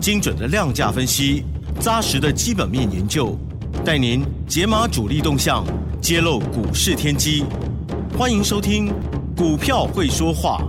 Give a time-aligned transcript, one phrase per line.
[0.00, 1.44] 精准的量价分析，
[1.80, 3.36] 扎实的基本面研究，
[3.84, 5.64] 带您解码主力动向，
[6.00, 7.44] 揭露股市天机。
[8.18, 8.88] 欢迎收听
[9.36, 10.62] 《股票会说话》，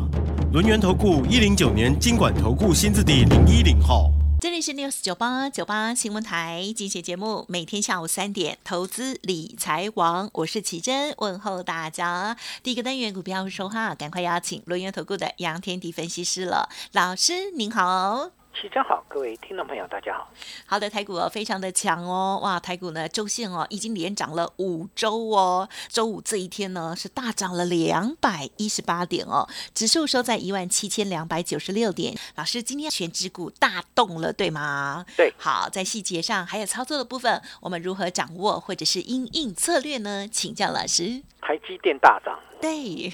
[0.53, 4.11] 轮源投顾一零九年经管投顾新字第零一零号。
[4.39, 12.35] 这里是 news 九八九八新闻台，精选节目，每天下午三点，投资理财王，我是奇珍，问候大家。
[12.63, 18.40] 第一个单元股票说话，赶快邀请轮源投顾的杨天迪分析师了，老师您好。
[18.53, 20.29] 齐真好，各位听众朋友，大家好。
[20.65, 32.15] 好的，台股哦，非常的强哦，哇，台股呢周线哦已经连涨了五周哦，周五这一天呢是大涨了两百一十八点哦，指数收在一万七千两百九十六点。
[32.35, 35.05] 老师，今天全指股大动了，对吗？
[35.15, 35.33] 对。
[35.37, 40.27] 好，在细节上还有操作的部分，我们如何掌握或者是应应策略呢？
[40.27, 41.23] 请教老师。
[41.41, 43.11] 台积电大涨，对，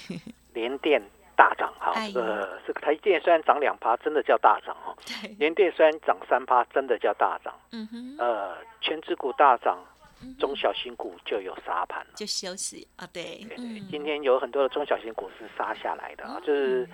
[0.54, 1.02] 连电。
[1.38, 4.94] 大涨哈，这个这个台积电虽然涨两趴，真的叫大涨哈。
[5.38, 7.54] 联电虽然涨三趴，真的叫大涨。
[7.72, 8.16] 嗯哼。
[8.18, 9.78] 呃，全指股大涨，
[10.40, 13.08] 中小型股就有杀盘，就休息啊。
[13.14, 13.46] 对。
[13.90, 16.90] 今天有很多的中小型股是杀下来的啊，就是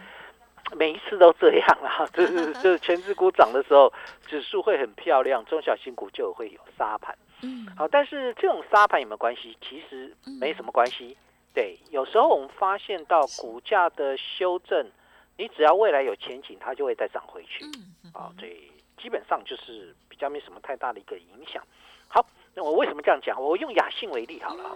[0.75, 3.91] 每一次都这样啊， 就是就是全指股涨的时候，
[4.27, 7.17] 指数会很漂亮，中小型股就会有杀盘。
[7.41, 7.66] 嗯。
[7.77, 9.58] 好，但是这种杀盘有没有关系？
[9.61, 11.16] 其实没什么关系。
[11.53, 14.89] 对，有时候我们发现到股价的修正，
[15.37, 17.63] 你只要未来有前景，它就会再涨回去。
[18.11, 21.63] 啊，对，基本上就是比较没什么太大的一个影响。
[22.07, 23.39] 好，那我为什么这样讲？
[23.39, 24.75] 我用雅信为例好了。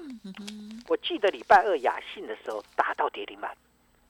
[0.88, 3.58] 我记得礼拜二雅信的时候达到跌停板，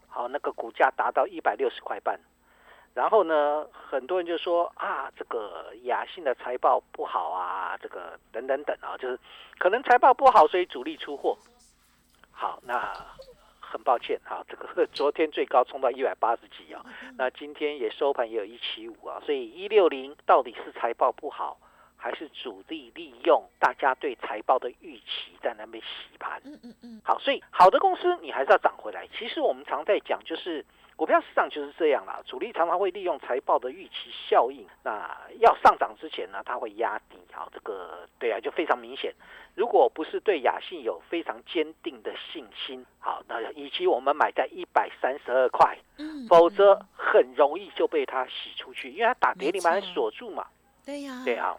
[0.10, 2.20] 好，那个股价达到一百六十块半。
[2.94, 9.18] 然后呢，很多人就说啊，这个雅信的财报不好啊，这个等等等啊，就是
[9.58, 11.38] 可能财报不好，所以主力出货。
[12.40, 12.94] 好，那
[13.60, 16.86] 很抱歉哈， 这个昨天最高冲到一百八十几啊，
[17.18, 21.58] 那今天也收盘也有一七五啊，所以一六零到底是财报不好，
[21.98, 26.40] 还是主力利用大家对财报的预期在那边洗盘？
[26.46, 27.02] 嗯嗯嗯。
[27.04, 29.08] 好，所以好的公司你还是要涨回来。
[29.18, 30.64] 其实我们常在讲，就是
[30.98, 37.18] 股票市场就是这样啦，主力常常会利用财报的预期效应，那要上涨之前呢，它会压低。
[37.32, 39.14] 好，这个对啊，就非常明显。
[39.54, 50.48] 如果不是对雅信有非常坚定的信心，好，那以及我们买在一百三十二块，嗯，否则很容易就被它洗出去，因为它打跌停板锁住嘛。
[50.84, 51.56] 对呀，对啊。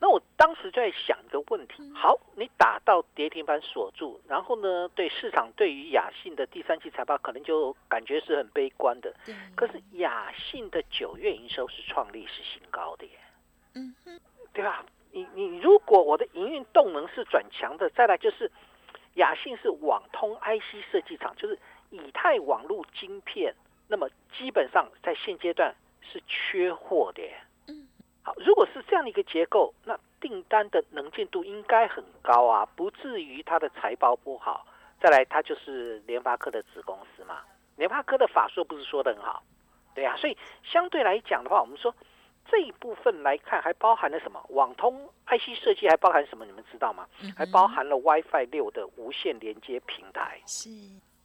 [0.00, 9.14] 那我当时就在想一个问题：好，你打到跌停板锁住，然后呢，对市场对于雅信的第三季财报可能就感觉是很悲观的。
[9.54, 13.12] 可是雅信的九月营收是创历史新高的耶。
[13.74, 14.18] 嗯哼，
[14.54, 14.84] 对吧？
[15.12, 18.50] 你你如果我的营运动能是转强的，再来就是
[19.16, 21.58] 雅信是网通 IC 设计厂，就是
[21.90, 23.54] 以太网络晶片，
[23.86, 27.22] 那么基本上在现阶段是缺货的。
[27.22, 27.49] 嗯，
[28.22, 34.66] 好，如果是这样的一个结构，那订单的能见度应该很高啊，不至于它的财报不好。
[35.00, 37.40] 再来，它就是联发科的子公司嘛，
[37.76, 39.42] 联发科的法说不是说的很好，
[39.94, 41.94] 对呀，所以相对来讲的话，我们说。
[42.50, 44.44] 这一部分来看，还包含了什么？
[44.48, 46.44] 网通 IC 设计还包含什么？
[46.44, 47.06] 你们知道吗？
[47.36, 50.40] 还包含了 WiFi 六的无线连接平台。
[50.46, 50.68] 是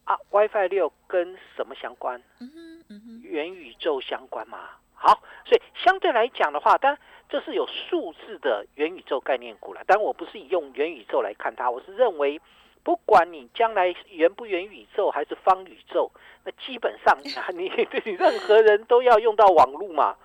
[0.03, 2.21] 啊，WiFi 六跟什么相关？
[2.39, 4.69] 嗯元宇宙相关嘛？
[4.95, 9.81] 好，所以相对来讲的话，当然这是有数字的元宇宙概念股了。
[9.85, 12.41] 但我不是以用元宇宙来看它，我是认为，
[12.83, 16.09] 不管你将来元不元宇宙还是方宇宙，
[16.43, 17.17] 那基本上
[17.53, 17.69] 你
[18.05, 20.15] 你任何人都要用到网络嘛。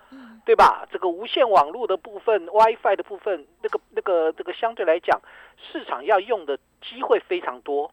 [0.43, 0.89] 对吧？
[0.91, 5.21] 这个无线网络的部分，WiFi 的部分，那个、那个、这个相对来讲，
[5.71, 7.93] 市场要用的机会非常多，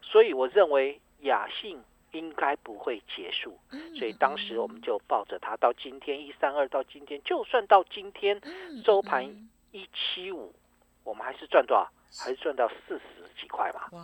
[0.00, 1.82] 所以我认为雅信
[2.12, 3.58] 应该不会结束。
[3.98, 8.40] 所以当时我们就抱着它，到今天一三二，到今天就算到今天
[8.84, 9.24] 收盘
[9.72, 10.54] 一七五，
[11.04, 11.90] 我们还是赚多少？
[12.24, 13.88] 还是赚到四十几块嘛？
[13.92, 14.02] 哇！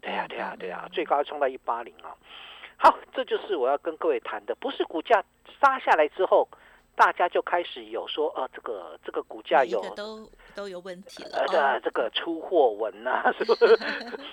[0.00, 2.16] 对呀，对呀，对呀，最高冲到一八零啊！
[2.78, 5.22] 好，这就是我要跟各位谈的，不是股价
[5.60, 6.48] 杀下来之后。
[6.94, 13.78] 大家就开始有说，呃，这个这个股价有都都有问题了，呃，这个出货文呐， 是不是？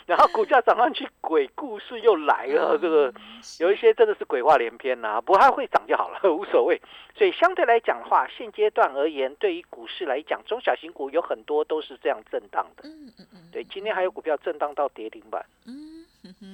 [0.06, 3.14] 然后股价涨上去，鬼故事又来了，这个
[3.60, 5.22] 有一些真的是鬼话连篇呐。
[5.22, 6.80] 不过它会涨就好了，无所谓。
[7.16, 12.88] 所以相对来讲的话，现阶段而言，对于股市来讲，中小型股有很多都是这样震荡的。
[12.88, 13.50] 嗯嗯嗯。
[13.52, 15.46] 对，今天还有股票震荡到跌停板。
[15.66, 16.06] 嗯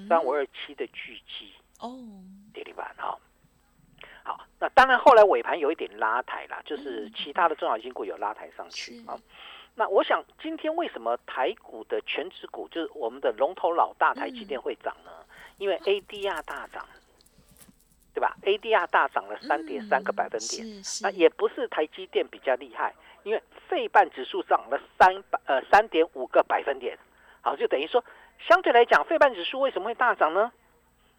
[0.08, 1.92] 三五二七的巨基哦，
[2.54, 3.18] 跌停板哈。
[4.26, 9.16] 好，那当然后来尾盘有一点拉抬啦，就是其他的中小型股有拉抬上去啊。
[9.76, 15.12] 那我想今天为什么台股的全指股就是我们的龙头老大台积电会涨呢？
[15.60, 16.84] 因为 ADR 大涨，
[18.16, 20.66] 对吧？ADR 大涨了三点三个百分点，
[21.04, 26.98] 那也不是台积电比较厉害，因为费半指数涨了三百呃三点五个百分点，
[27.42, 28.04] 好，就等于说
[28.40, 30.52] 相对来讲，费半指数为什么会大涨呢？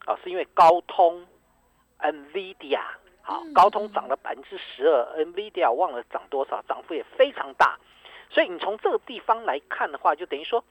[0.06, 1.24] 哦，是因为高通。
[2.00, 2.80] NVIDIA
[3.22, 7.76] 好，高通涨了百分之十二，NVIDIA 忘了涨多少，涨幅也非常大。
[8.30, 10.62] 所以你从这个地方来看的话，就等于说，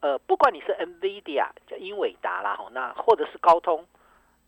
[0.00, 3.86] 呃，不管你是 NVIDIA 叫英伟达啦，那或者是高通，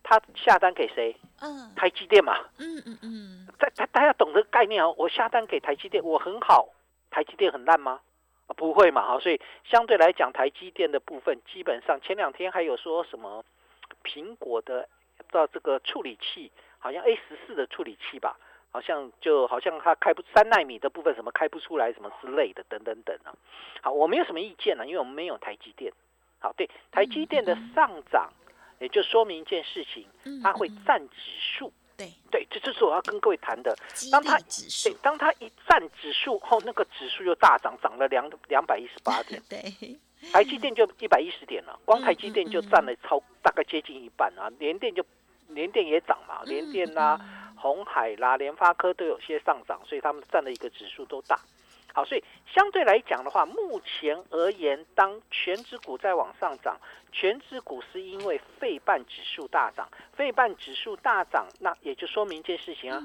[0.03, 1.15] 他下单给谁？
[1.41, 2.37] 嗯，台积电嘛。
[2.59, 3.47] 嗯嗯嗯。
[3.59, 4.93] 大大大家懂这个概念哦。
[4.99, 6.69] 我下单给台积电，我很好，
[7.11, 8.01] 台积电很烂吗？
[8.57, 9.07] 不会嘛。
[9.07, 13.45] 哈，所以相对来讲，台积电的部分基本上前两天还有说什么
[14.03, 14.89] 苹果的。
[15.33, 18.37] 到这个处理器，好像 A 十四的处理器吧，
[18.71, 23.35] 好像就好像它开不三纳米的部分什么开不出来什么之类的等等等啊。
[23.81, 25.93] 好，我没有什么意见呢，因为我们没有台积电。
[26.39, 28.31] 好，对台积电的上涨，
[28.79, 30.07] 也就说明一件事情，
[30.43, 31.73] 它会占指数。
[31.97, 33.77] 对对，这这是我要跟各位谈的。
[34.11, 39.41] 当它对，当它一占指数后，那个指数就大涨，涨了两两百一十八点。
[39.49, 39.61] 对。
[40.33, 45.05] 台积电就一百一十点了，光台积电就占了超大概接近一半啊，联电就
[45.55, 47.21] 联电也涨嘛，联电啦、
[47.57, 51.39] 红海啦、联发科都有些上涨，所以他们占的一个指数都大。
[51.95, 56.79] 好，所以相对来讲的话，目前而言，当全指股在往上涨，
[57.13, 62.99] 全指股是因为费半指数大涨，费半指数大涨，那也就说明一件事情啊。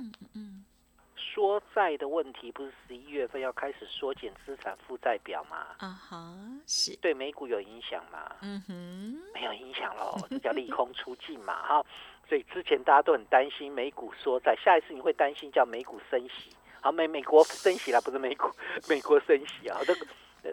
[1.38, 5.68] 缩债的问题不是十一月份要开始缩减资产负债表吗？
[5.78, 6.34] 啊哈，
[6.66, 8.36] 是对美股有影响吗？
[8.42, 11.86] 嗯哼，没有影响喽，这叫利空出尽嘛哈。
[12.28, 16.50] 所以之前大家都很担心美股缩债，下一次你会担心叫美股升息。
[16.81, 18.50] 好，美美国升息了，不是美股，
[18.90, 19.78] 美国升息啊。
[19.86, 20.07] 这个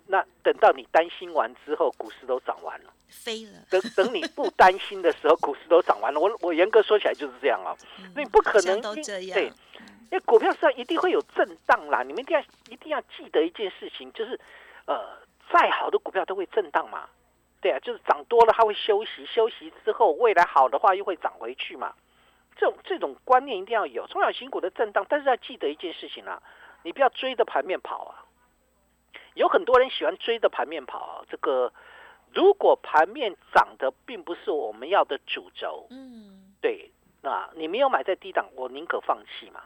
[0.07, 3.53] 那等到你担心完之后，股市都涨完了，飞了。
[3.71, 6.21] 等等你不担心的时候，股市都涨完了。
[6.21, 7.75] 我我严格说起来就是这样哦，
[8.15, 8.79] 那你不可能
[9.33, 9.51] 对。
[10.11, 14.39] 因为股票市场一定会有震荡啦，你们一定要一定要记得一件事情，就是，
[14.87, 15.19] 呃，
[15.51, 17.09] 再好的股票都会震荡嘛，
[17.61, 21.95] 对啊，就是涨多了它会休息，休息之后未来好的话又会涨回去嘛，
[22.57, 24.07] 这种这种观念一定要有。
[24.07, 26.43] 中小型股的震荡，但是要记得一件事情啊，
[26.83, 28.25] 你不要追着盘面跑啊。
[29.35, 31.73] 有很多人喜欢追着盘面跑，这个
[32.33, 36.91] 如果盘面涨的并不是我们要的主轴，嗯，对，
[37.23, 39.63] 那你没有买在低档，我宁可放弃嘛。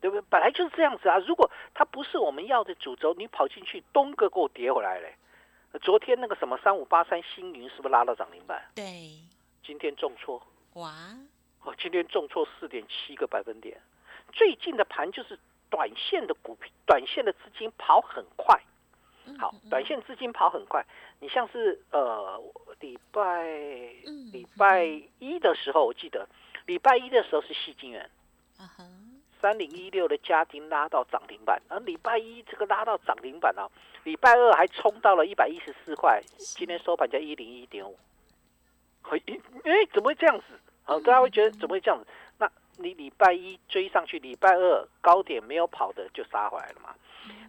[0.00, 0.24] 对不对？
[0.30, 1.18] 本来就是这样子啊！
[1.26, 5.14] 如果它不是我们要的主轴，你跑进去，东哥给我跌回来嘞。
[5.82, 8.60] 昨天那个什么三五八三星云是不是拉到涨停板？
[8.74, 9.12] 对。
[9.62, 10.42] 今天重挫。
[10.74, 10.90] 哇！
[11.62, 13.80] 哦，今天重挫四点七个百分点。
[14.32, 15.38] 最近的盘就是
[15.68, 18.58] 短线的股票，短线的资金跑很快。
[19.38, 20.84] 好，短线资金跑很快。
[21.20, 22.42] 你像是呃
[22.80, 23.44] 礼拜
[24.32, 24.82] 礼拜
[25.18, 26.26] 一的时候，我记得
[26.66, 28.10] 礼拜一的时候是细金元。
[28.58, 28.84] 啊哈。
[29.40, 33.68] 三零一六的家庭拉到涨停板，而礼拜一这个拉到涨停板啊，
[34.04, 37.98] 礼拜二还冲到了一百一十四块，今天收盘价一零一点五，
[39.02, 39.20] 哎
[39.64, 40.44] 哎，怎么会这样子？
[40.84, 42.06] 好，大家会觉得怎么会这样子？
[42.38, 46.94] 那你礼拜一追上去，礼拜二高点没有跑的就杀回来了嘛？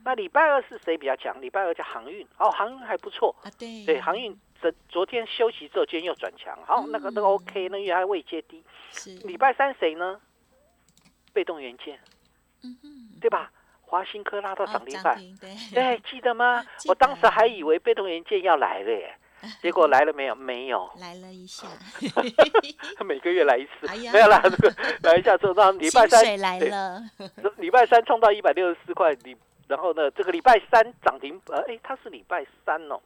[0.03, 1.41] 那礼拜二是谁比较强？
[1.41, 8.63] 礼拜二叫航运，哦，航运还不错啊，对对，航运昨昨天休息之后，今天又转强，好，那个那个 OK，那因为还未接低。
[8.91, 10.19] 是礼拜三谁呢？
[11.33, 11.99] 被动元件，
[12.63, 12.75] 嗯
[13.19, 13.51] 对吧？
[13.81, 15.17] 华新科拉到涨停板，
[15.73, 16.63] 对， 记得吗？
[16.87, 19.13] 我当时还以为被动元件要来了耶，
[19.61, 20.35] 结果来了没有？
[20.35, 21.67] 没有，来了一下，
[23.05, 24.73] 每个月来一次，没有啦，这个
[25.03, 27.01] 来一下之后，让礼拜三来了，
[27.57, 29.35] 礼拜三冲到一百六十四块，礼，
[29.67, 32.99] 然后呢，这个礼拜三涨停，呃，哎，它是礼拜三哦，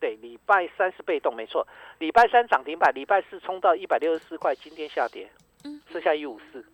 [0.00, 1.66] 对，礼拜三是被动，没错，
[1.98, 5.30] 礼拜三涨停板，礼拜四冲到一百六十四块，今天下跌，
[5.64, 6.66] 嗯，剩下一五四，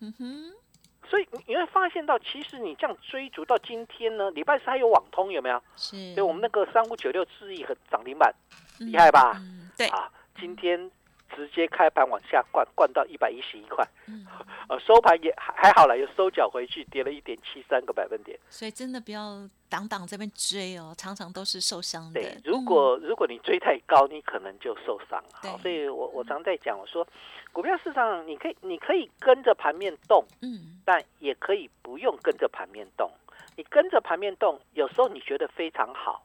[0.00, 0.08] 嗯。
[0.08, 5.62] 嗯哼，所以你会发现到，其实你这样追逐到今天呢，礼拜四还有网通有没有？
[5.76, 8.34] 是，所以我们那个三五九六智易和涨停板
[8.78, 9.40] 厉害吧？
[9.76, 10.90] 对啊，今天
[11.34, 13.86] 直接开盘往下灌，灌到一百一十一块，
[14.68, 18.38] 呃，收盘也还还好了，又收脚回去，跌了一点七三个百分点。
[18.48, 22.20] 所以真的不要挡挡这边追哦，常常都是受伤的。
[22.20, 25.58] 对，如果如果你追太高，你可能就受伤了。
[25.58, 27.06] 所以我我常在讲，我说
[27.52, 33.10] 股票市场你可以你可以跟着盘面动，嗯，但也可以不用跟着盘面动。
[33.56, 36.22] 你跟着盘面动，有时候你觉得非常好。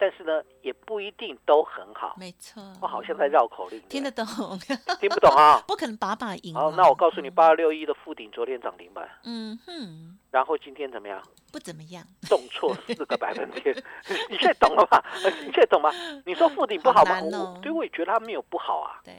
[0.00, 2.16] 但是呢，也不一定都很好。
[2.18, 3.78] 没错，我好像在绕口令。
[3.90, 4.24] 听得懂？
[4.98, 5.60] 听不懂啊？
[5.68, 6.54] 不可能把把赢。
[6.54, 9.06] 好，那我告诉你，八二六一的附顶昨天涨停板。
[9.24, 10.16] 嗯哼。
[10.30, 11.22] 然后今天怎么样？
[11.52, 12.02] 不怎么样。
[12.22, 13.76] 重挫四个百分点。
[14.30, 15.04] 你现在懂了吧？
[15.22, 15.90] 你现在懂吗？
[16.24, 17.20] 你说附顶不好吗？
[17.20, 19.02] 我对我也觉得它没有不好啊。
[19.04, 19.14] 对。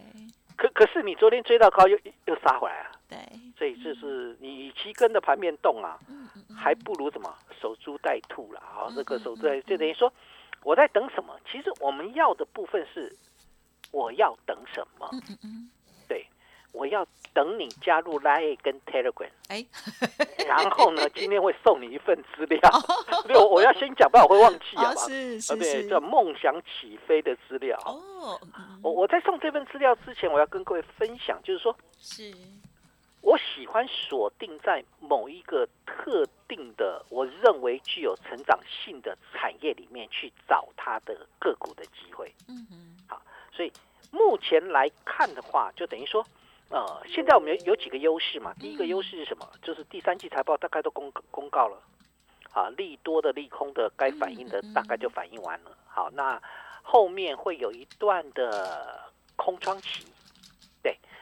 [0.57, 1.95] 可可是你昨天追到高又
[2.25, 2.91] 又杀回来啊。
[3.07, 3.19] 对。
[3.55, 5.99] 所以这是你与其跟着盘面动啊，
[6.57, 8.89] 还不如怎么守株待兔了啊？
[8.95, 10.11] 这个守株待就等于说。
[10.63, 11.35] 我在等什么？
[11.51, 13.15] 其实我们要的部分是，
[13.91, 15.09] 我要等什么？
[15.13, 15.69] 嗯嗯嗯，
[16.07, 16.25] 对，
[16.71, 19.29] 我要等你加入 Line 跟 Telegram。
[19.47, 19.65] 哎，
[20.47, 22.59] 然后呢，今天会送你一份资料。
[23.27, 24.93] 对我要先讲，不然我会忘记啊。
[24.95, 27.77] 是是是，叫梦想起飞的资料。
[27.85, 28.39] 哦，
[28.83, 32.33] 我我在送这份资料之前，我要跟各位分享，就是说，是。
[33.21, 42.33] 我喜欢锁定在某一个特定的，我认为具有成长性的产业里面去找它的个股的机会。
[42.49, 43.71] 嗯嗯，好，所以
[44.11, 46.25] 目前来看的话，就等于说，
[46.69, 48.53] 呃，现在我们有有几个优势嘛。
[48.55, 49.47] 第一个优势是什么？
[49.61, 51.77] 就是第三季财报大概都公公告了，
[52.53, 55.77] 啊，利多的、利空的，该反映的大概就反映完了。
[55.85, 56.41] 好，那
[56.81, 60.05] 后面会有一段的空窗期。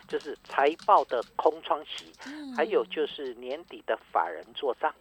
[0.10, 2.12] 就是财报的空窗期，
[2.58, 4.94] 还有就是年底的法人做账，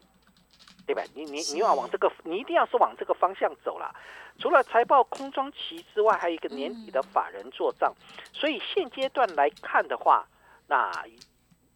[0.86, 1.02] 对吧？
[1.14, 3.92] 你你你要往这个，你一定要是往这个方向走了。
[4.38, 7.92] 除了财报空窗期之外，还有一个年底的法人做账。
[8.32, 10.28] 所以现阶段来看的话，
[10.68, 10.92] 那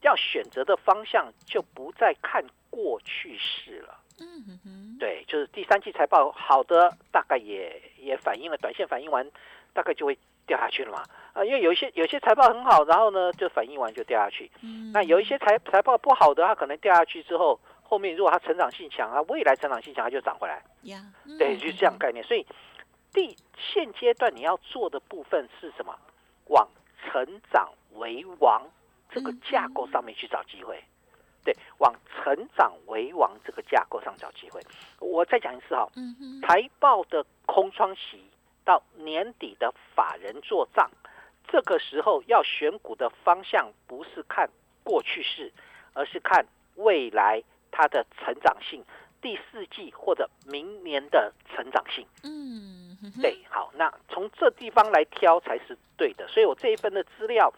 [0.02, 3.98] 要选择的方向就不再看过去式了。
[4.20, 9.28] 嗯哼，对，就是第三季财报好的，大概也也反映了短线反映完，
[9.72, 11.02] 大概就会掉下去了嘛。
[11.32, 14.50] 啊，因为有一些有些财报很好，然后呢就反应完就掉下去。
[14.62, 20.62] 嗯，那有一些财财报不好的，它可能掉下去之后，后面如果它成长性强，啊未来成长性强，它就涨回来。
[20.82, 21.00] 呀，
[21.38, 22.22] 对，就是这样概念。
[22.24, 22.46] 所以
[23.12, 25.94] 第现阶段你要做的部分是什么？
[26.48, 26.68] 往
[27.04, 28.62] 成长为王
[29.10, 30.82] 这个架构上面去找机会。
[31.44, 34.60] 对，往成长为王这个架构上找机会。
[35.00, 35.88] 我再讲一次哈，
[36.46, 38.22] 财报的空窗期
[38.64, 40.90] 到年底的法人做账。
[41.48, 44.48] 这个时候要选股的方向不是看
[44.82, 45.52] 过去式，
[45.92, 48.82] 而是看未来它的成长性，
[49.20, 52.06] 第四季或者明年的成长性。
[52.22, 56.26] 嗯，对，好，那从这地方来挑才是对的。
[56.28, 57.52] 所以我这一份的资料，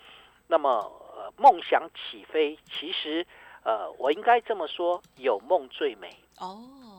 [0.48, 3.24] 那么梦想起飞，其实
[3.62, 6.93] 呃，我应该这么说，有梦最美哦。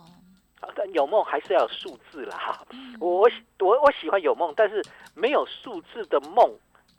[0.76, 2.38] 但有梦还是要有数字啦。
[2.38, 2.66] 哈。
[3.00, 4.84] 我我我喜欢有梦，但是
[5.14, 6.54] 没有数字的梦。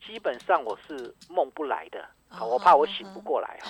[0.07, 3.59] 基本上我是梦不来的，好，我怕我醒不过来，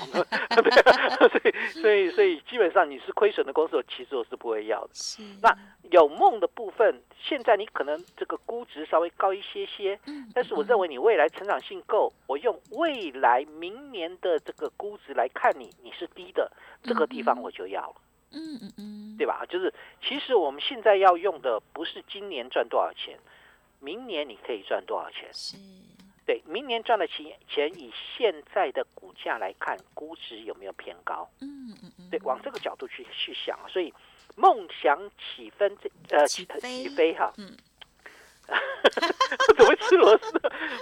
[1.30, 4.90] 所以所以所以基本上你是亏损的公司，我其实我是不会要的。
[4.92, 5.56] 是，那
[5.90, 16.52] 有梦的部分，现在你可能这个估值稍微高一些些，嗯，但是我认为你未来成长性够，我用未来明年的这个估值来看你，你是低的，
[16.82, 17.94] 这个地方我就要了，
[18.36, 19.44] 嗯嗯嗯，对吧？
[19.48, 19.72] 就是
[20.06, 23.18] 其实我们现在要用的不是今年赚多少钱，
[23.80, 25.56] 明年你可以赚多少钱，是。
[26.26, 31.28] 对，明年赚的钱钱，以现在的股价来看，估值有没有偏高？
[31.40, 33.64] 嗯嗯嗯，对，往这个角度去去想啊。
[33.68, 33.94] 所以
[34.34, 37.56] 梦想起分这呃起起飞哈，嗯，
[39.56, 40.32] 怎么吃螺丝？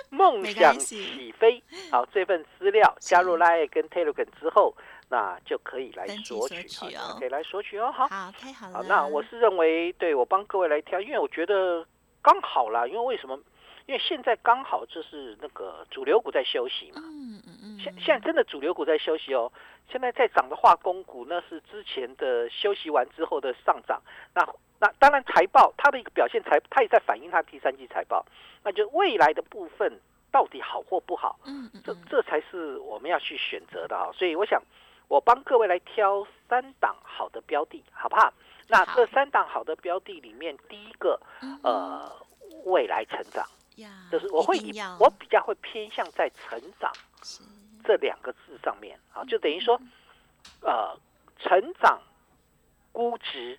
[0.09, 4.75] 梦想起飞，好，这份资料加入 Line 跟 Telegram 之后，
[5.09, 7.93] 那就可以来索取啊，可以来索取哦。
[7.93, 8.75] 好，好，太好了。
[8.75, 11.87] 好，那我是认为，对我帮各位来挑，因为我觉得
[12.23, 13.39] 刚好啦，因为为什么？
[13.87, 19.53] 因为现在刚好就是那个主流股在休息嘛，嗯嗯嗯，现现在真的主流股在休息哦。
[19.91, 24.01] 现在在涨的化工股，那是之前的休息完之后的上涨。
[24.35, 24.43] 那
[24.81, 28.25] 那当然财报它的一个表现，财它也在反映它第三季财报。
[28.63, 30.01] 那就未来的部分
[30.33, 34.09] 到底好或不好，嗯嗯，这这才是我们要去选择的啊。
[34.15, 34.63] 所以我想
[35.15, 38.35] 我帮各位来挑三档好的标的，好不好？
[38.67, 41.21] 那这三档好的标的里面，第一个
[41.63, 42.11] 呃
[42.65, 43.47] 未来成长。
[44.11, 46.91] 就是我会以我比较会偏向在成长
[47.85, 49.81] 这两个字上面啊，就等于说，
[50.63, 50.97] 呃，
[51.39, 52.01] 成长
[52.91, 53.59] 估值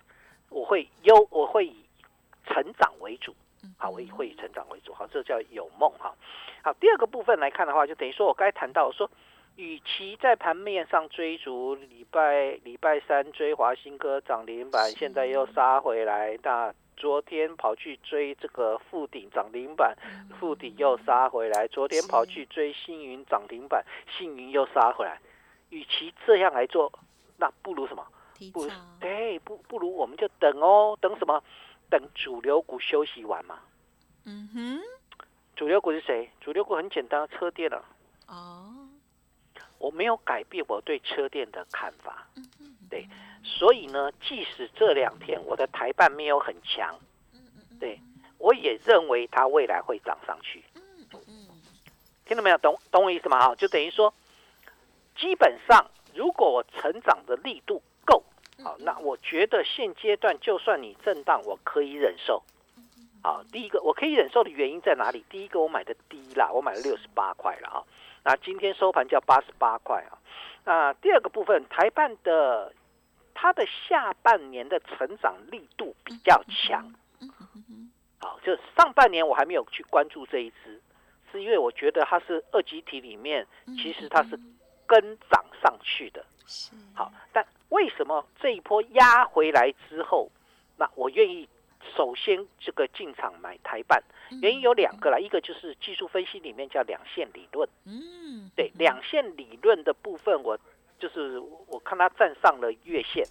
[0.50, 1.84] 我会优，我会以
[2.46, 3.34] 成长为主，
[3.78, 6.14] 好，我会以成长为主，好，这叫有梦哈。
[6.62, 9.10] 好，第二个部分来看的话，就等于说我刚才谈到说，
[9.56, 19.96] 与其在盘面上追逐礼拜礼拜三追华新科涨停板，现在又杀回来，那昨天跑去追这个富鼎涨停板，
[20.38, 23.84] 富鼎又杀回来，昨天跑去追星云涨停板，
[24.16, 25.18] 星云又杀回来，
[25.70, 26.92] 与其这样来做，
[27.38, 28.06] 那不如什么？
[28.52, 28.68] 不
[29.00, 31.42] 对，不不如我们就等哦，等什么？
[31.88, 33.60] 等主流股休息完嘛。
[34.26, 34.80] 嗯哼，
[35.54, 36.30] 主流股是谁？
[36.42, 37.82] 主流股很简单，车电了。
[38.26, 38.85] 哦，
[39.86, 42.26] 我没有改变我对车店的看法。
[42.36, 42.44] 嗯
[42.90, 43.08] 对，
[43.44, 46.98] 所以呢，即使这两天我的台办没有很强，
[47.80, 48.00] 对，
[48.38, 50.64] 我也认为它未来会涨上去。
[52.24, 52.58] 听到没有？
[52.58, 53.40] 懂懂我意思吗？
[53.40, 54.12] 哈，就等于说，
[55.16, 58.22] 基本上如果我成长的力度够。
[58.62, 62.42] 好，那我觉得现阶段就算你震荡，我可以忍受。
[63.22, 65.24] 好，第一个我可以忍受的原因在哪里？
[65.28, 67.82] 第一个我买的低啦，我买了六十八块了啊。
[68.26, 70.18] 那今天收盘叫八十八块啊。
[70.64, 72.72] 那第二个部分，台办的
[73.34, 76.92] 它的下半年的成长力度比较强。
[78.18, 80.82] 好，就上半年我还没有去关注这一支，
[81.30, 83.46] 是因为我觉得它是二级体里面，
[83.80, 84.36] 其实它是
[84.88, 86.24] 跟涨上去的。
[86.46, 86.72] 是。
[86.94, 87.46] 好，但。
[87.70, 90.30] 为什么这一波压回来之后，
[90.76, 91.48] 那我愿意
[91.94, 94.02] 首先这个进场买台办？
[94.40, 97.68] 原因有两个啦，一个就是技术分析里面叫两线理论。
[97.84, 100.58] 嗯，对，两线理论的部分，我
[100.98, 101.38] 就是
[101.68, 103.24] 我看它站上了月线，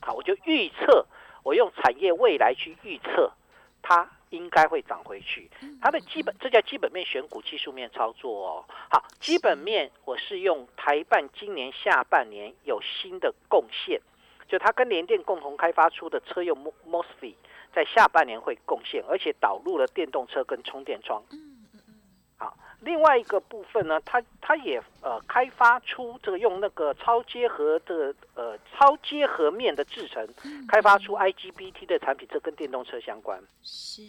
[0.00, 1.06] 好，我就预测，
[1.44, 3.32] 我用产业未来去预测
[3.80, 4.10] 它。
[4.32, 5.50] 应该会涨回去，
[5.82, 8.64] 它的基本这叫基本面选股技术面操作哦。
[8.90, 14.00] 好，基本面我是用台办今年下半年有新的贡献，
[14.48, 17.34] 就它跟联电共同开发出的车用 mosfet
[17.74, 21.22] 在下半年会贡献，而且导入了电动车跟充电桩。
[21.30, 21.38] 嗯
[21.72, 21.94] 嗯嗯。
[22.36, 30.26] 好另外一个部分呢，它它也呃开发出这个用那个超结合的呃超结合面的制成，
[30.68, 33.40] 开发出 IGBT 的产品，这跟电动车相关。
[33.62, 34.02] 是。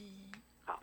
[0.66, 0.82] 好，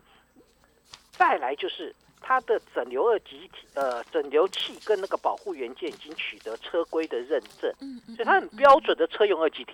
[1.11, 9.73] 再来就是它的整流二极体呃整流器跟那个保护元件已经取得车规的认证，嗯嗯，所以它很标准的车用二极体。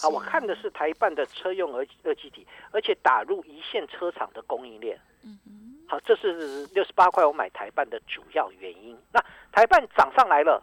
[0.00, 4.98] 好，我看的是台办的车用二二极体，而且打入一线车厂的供应链。
[5.24, 5.78] 嗯嗯。
[5.88, 8.96] 好，这是六十八块我买台办的主要原因。
[9.12, 10.62] 那台办涨上来了，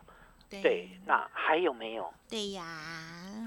[0.49, 2.13] 对，那还有没有？
[2.29, 2.63] 对呀。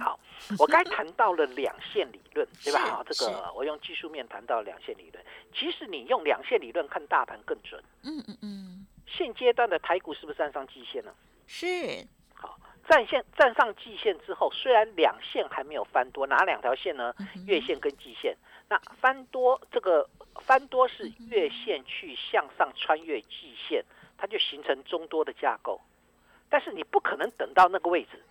[0.01, 0.19] 好，
[0.59, 2.81] 我该谈到了两线理论， 对吧？
[2.81, 5.25] 好，这个我用技术面谈到两线理论。
[5.55, 7.83] 其实你用两线理论看大盘更准。
[8.03, 8.87] 嗯嗯嗯。
[9.07, 11.15] 现阶段的台股是不是站上季线了？
[11.47, 12.07] 是。
[12.89, 17.15] 好，站线站上季线之后，虽然两线还没有翻多，哪两条线呢？
[17.47, 18.37] 月线跟季线。
[18.69, 20.09] 那翻多这个。
[20.43, 23.85] 翻多是月线去向上穿越季线，
[24.17, 25.81] 它就形成中多的架构。
[26.49, 28.23] 但是你不可能等到那个位置，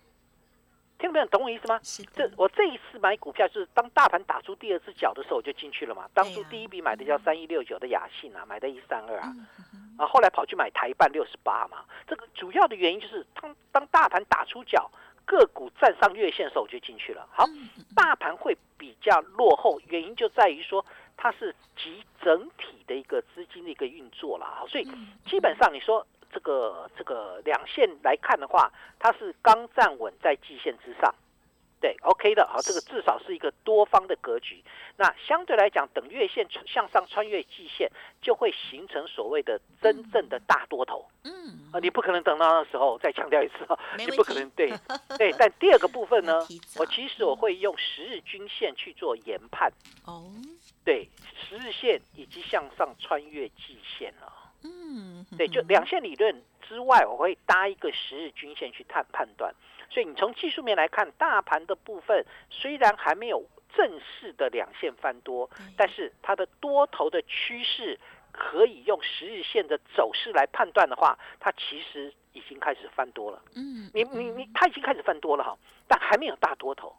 [0.98, 1.28] 听不懂？
[1.28, 1.80] 懂我意思吗？
[2.14, 6.08] 这我这一次买股票就是当大盘打出第二只脚的时候，我就进去了嘛。
[6.12, 9.32] 当初第一笔买的叫三一六九的雅信啊，买的一三二啊，
[9.96, 11.84] 啊后来跑去买台办六十八嘛。
[12.06, 14.90] 这个主要的原因就是当当大盘打出脚，
[15.24, 17.28] 个股站上月线的时候，我就进去了。
[17.30, 17.44] 好，
[17.94, 20.84] 大盘会比较落后，原因就在于说。
[21.20, 24.88] 它是集整体的一个资金的一个运作了所以
[25.26, 31.14] 基本上你说这个这个两线来看的话，它是刚站稳在季线之上，
[31.80, 34.62] 对，OK 的，好，这个至少是一个多方的格局。
[34.96, 41.08] 那相对来讲，等月线向上穿越季线，就会形成所谓的真正的大多头。
[41.24, 44.72] 嗯，啊，你不可能等到那时候再强调一次啊，你不可能对
[45.16, 45.32] 对。
[45.38, 46.40] 但第二个部分呢，
[46.76, 49.72] 我其实我会用十日均线去做研判。
[50.04, 50.32] 哦。
[50.84, 54.32] 对十日线以及向上穿越季线了，
[54.64, 59.54] 嗯，对，就两线理论之外，我会搭一个十日均线去探判断。
[59.90, 63.44] 所以你从技术面来看，大盘的部分虽然还没有
[63.74, 67.98] 正式的两线翻多，但是它的多头的趋势
[68.32, 73.42] 可以用十日线的走势来判断的话，它其实已经开始翻多了。
[73.54, 76.94] 嗯，你你你，它已经开始翻多了哈，但还没有大多头。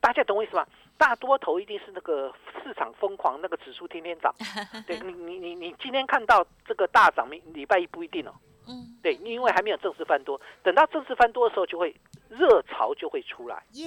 [0.00, 0.64] 大家懂我意思吗？
[0.98, 2.32] 大多头一定是那个
[2.62, 4.34] 市场疯狂，那个指数天天涨。
[4.86, 8.34] 对你，你你你今天看到这个大涨，明礼拜一不一定哦。
[8.68, 11.94] 嗯，对，因为还没有正式翻多，等到正式翻多的时候，就会
[12.28, 13.62] 热潮就会出来。
[13.72, 13.86] 耶！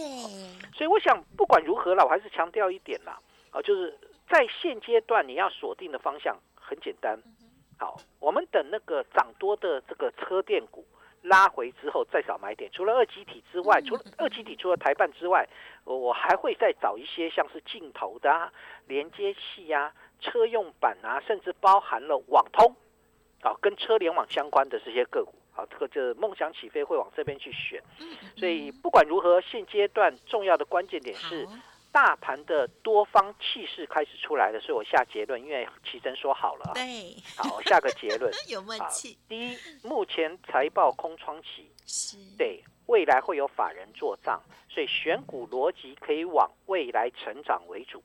[0.74, 3.20] 所以我想，不管如何了，我还是强调一点啦，
[3.52, 3.98] 啊，就是
[4.30, 7.20] 在现阶段你要锁定的方向很简单。
[7.78, 10.86] 好，我们等那个涨多的这个车电股。
[11.22, 15.48] 拉回之后再找买点，除了二级体之外，除了二级体除了台办之外，
[15.84, 18.52] 我还会再找一些像是镜头的啊、
[18.88, 22.76] 连接器啊、车用板啊，甚至包含了网通。
[23.42, 27.82] 啊，跟车联网相关的这些个股，啊，这个就梦想起飞会往这边去选。
[28.36, 31.48] 所以不管如何，现阶段重要的关键点是。
[32.02, 39.18] 大盘的多方气势开始出来了，所以我下结论，因为奇珍说好了，对，好下个结论， 有默契。
[39.28, 48.02] 第一，目前财报空窗期，是对未来会有法人做账，所以选股逻辑可以往未来成长为主。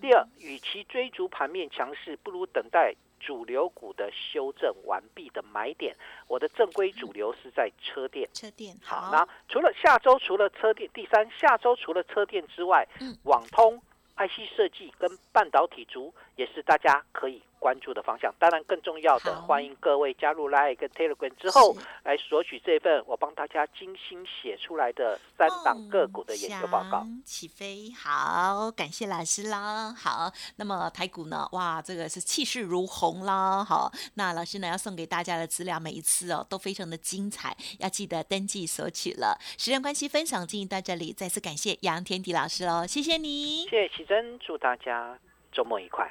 [0.00, 2.94] 第二，与其追逐盘面强势，不如等待。
[3.24, 5.94] 主流股的修正完毕的买点，
[6.26, 8.28] 我的正规主流是在车店。
[8.34, 12.86] 车店好，那除了下周除了车店，第三下周除了车店之外，
[13.24, 13.80] 网通、
[14.16, 17.40] IC 设计跟半导体族也是大家可以。
[17.62, 27.06] 关注的方向，当然更重要的，欢迎各位加入 Line 跟 Telegram 之后，来索取这份我帮大家精心写出来的三档个股的研究报告。
[27.24, 29.94] 起飞，好，感谢老师啦。
[29.96, 31.48] 好，那么台股呢？
[31.52, 33.64] 哇，这个是气势如虹啦。
[33.64, 39.38] 好，那老师呢要送给大家的资料，每一次哦都非常的精彩，要记得登记索取了。
[39.56, 45.16] 时间关系，分享进行到这里，再次感谢杨天迪老师喽，谢谢你，谢谢奇珍，祝大家
[45.52, 46.10] 周末愉快。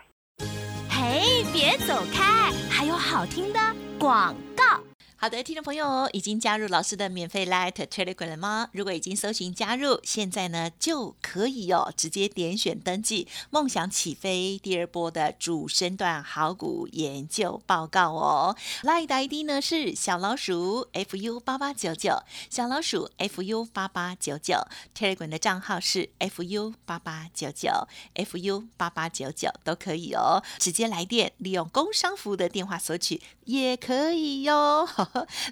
[1.02, 3.60] 哎，别走开，还有好听的
[3.98, 4.90] 广告。
[5.24, 8.70] 好的，听众朋友已经加入老师的免费 Light Telegram 了吗？
[8.72, 13.28] 如果已经搜寻加入，现在呢就可以哦，直接点选登记。
[13.52, 18.56] 梦想起飞第二波的主升段好股研究报告哦。
[18.82, 24.66] Light ID 呢是小老鼠 fu 八八九九，小老鼠 fu 八八九九。
[24.98, 27.70] Telegram 的账号是 fu 八八九九
[28.16, 30.42] ，fu 八八九九都可以哦。
[30.58, 34.90] 直接来电，利用工商服务的电话索取也可以哟。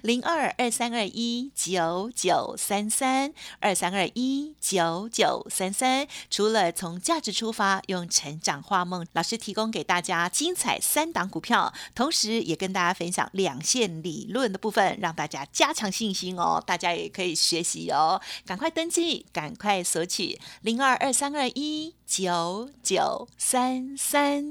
[0.02, 16.62] 零二二三二一九九三三二三二一九九三三，除了从价值出发，用成长画梦，老师提供给大家精彩三档股票，同时也跟大家分享两线理论的部分，让大家加强信心哦。
[16.66, 24.50] 大家也可以学习哦，赶快登记，赶快索取零二二三二一九九三三。